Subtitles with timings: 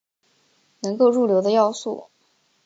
[0.81, 2.09] 能够入流的要素。